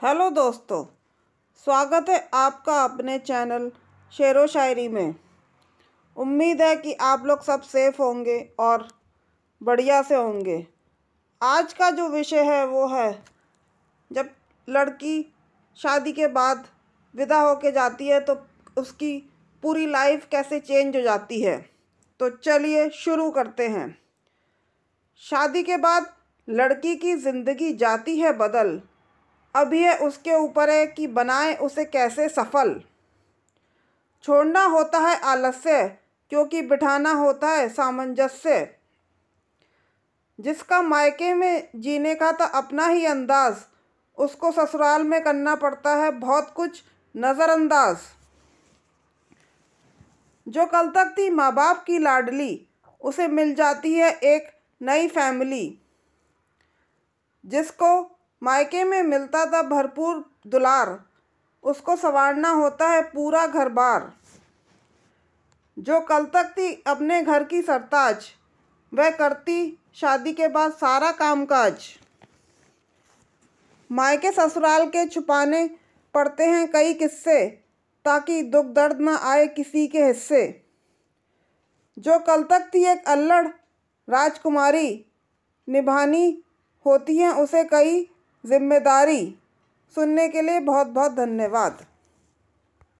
Hello 0.00 0.28
दोस्तों, 0.30 0.82
स्वागत 1.66 2.08
है 2.08 2.18
आपका 2.34 2.72
अपने 2.84 3.18
चैनल 3.18 3.70
शेर 4.12 4.38
व 4.38 4.46
शायरी 4.46 4.86
में। 4.88 5.14
उम्मीद 6.16 6.62
है 6.62 6.74
कि 6.76 6.92
आप 7.02 7.22
लोग 7.26 7.42
सब 7.42 7.60
सेफ़ 7.62 8.00
होंगे 8.02 8.38
और 8.60 8.86
बढ़िया 9.60 10.00
से 10.02 10.14
होंगे। 10.14 10.66
आज 11.40 11.72
का 11.72 11.90
जो 11.90 12.08
विषय 12.08 12.42
है 12.44 12.66
वो 12.66 12.86
है, 12.88 13.10
जब 14.10 14.28
लड़की 14.68 15.20
शादी 15.78 16.12
के 16.12 16.26
बाद 16.28 16.66
विदा 17.14 17.38
होके 17.40 17.72
जाती 17.72 18.08
है 18.08 18.18
तो 18.20 18.36
उसकी 18.76 19.16
पूरी 19.62 19.86
लाइफ 19.86 20.26
कैसे 20.30 20.58
चेंज 20.60 20.96
हो 20.96 21.02
जाती 21.02 21.40
है। 21.42 21.56
तो 22.20 22.28
चलिए 22.30 22.88
शुरू 22.94 23.30
करते 23.30 23.68
हैं। 23.68 23.88
शादी 25.22 25.62
के 25.62 25.76
बाद 25.78 26.12
लड़की 26.48 26.94
की 26.96 27.14
ज़िंदगी 27.16 27.72
जाती 27.74 28.18
है 28.18 28.32
बदल। 28.38 28.80
अब 29.56 29.74
यह 29.74 29.94
उसके 29.94 30.34
ऊपर 30.34 30.70
है 30.70 30.86
कि 30.86 31.06
बनाए 31.06 31.54
उसे 31.56 31.84
कैसे 31.84 32.28
सफल। 32.28 32.82
छोड़ना 34.24 34.64
होता 34.64 34.98
है 34.98 35.20
आलस्य, 35.20 35.88
क्योंकि 36.30 36.62
बिठाना 36.62 37.12
होता 37.12 37.48
है 37.48 37.68
सामंजस्य। 37.68 38.68
जिसका 40.40 40.82
मायके 40.82 41.34
में 41.34 41.68
जीने 41.76 42.14
का 42.14 42.32
था 42.32 42.44
अपना 42.44 42.86
ही 42.86 43.06
अंदाज, 43.06 43.56
उसको 44.18 44.52
ससुराल 44.52 45.02
में 45.02 45.22
करना 45.22 45.54
पड़ता 45.54 45.94
है 45.94 46.10
बहुत 46.10 46.50
कुछ 46.50 46.82
नज़रअंदाज। 47.16 47.96
जो 50.48 50.66
कल 50.66 50.88
तक 50.88 51.14
थी 51.18 51.30
माँ 51.30 51.54
बाप 51.54 51.84
की 51.84 51.98
लाडली, 51.98 52.66
उसे 53.00 53.28
मिल 53.28 53.54
जाती 53.54 53.94
है 53.94 54.10
एक 54.10 54.48
नई 54.82 55.08
फैमिली, 55.08 55.78
जिसको 57.46 58.15
मायके 58.42 58.84
में 58.84 59.02
मिलता 59.02 59.44
था 59.46 59.62
भरपूर 59.62 60.24
दुलार। 60.46 60.98
उसको 61.64 61.96
संवारना 61.96 62.50
होता 62.50 62.88
है 62.88 63.02
पूरा 63.02 63.46
घर 63.46 63.68
बार 63.68 64.12
जो 65.76 66.00
कल 66.00 66.24
तक 66.24 66.52
थी 66.58 66.72
अपने 66.86 67.22
घर 67.22 67.44
की 67.44 67.62
सरताज, 67.62 68.26
वह 68.92 69.10
करती 69.10 69.78
शादी 69.94 70.32
के 70.32 70.48
बाद 70.48 70.72
सारा 70.72 71.10
कामकाज। 71.12 71.88
मायके 73.90 74.30
ससुराल 74.32 74.86
के 74.86 75.06
छुपाने 75.06 75.66
पड़ते 76.14 76.44
हैं 76.44 76.70
कई 76.72 76.94
किस्से, 76.94 77.46
ताकि 78.04 78.42
दुख 78.42 78.66
दर्द 78.66 79.00
न 79.00 79.16
आए 79.22 79.46
किसी 79.46 79.86
के 79.86 80.04
हिस्से। 80.04 80.42
जो 81.98 82.18
कल 82.18 82.42
तक 82.42 82.70
थी 82.74 82.84
एक 82.84 83.08
अल्लड़ 83.08 83.46
राजकुमारी 84.08 85.04
निभानी 85.68 86.42
होती 86.86 87.16
हैं, 87.16 87.30
उसे 87.30 87.64
कई 87.64 88.10
ज़िम्मेदारी। 88.46 89.34
सुनने 89.94 90.28
के 90.28 90.42
लिए 90.42 90.60
बहुत 90.60 90.86
बहुत 90.86 91.12
धन्यवाद। 91.12 91.84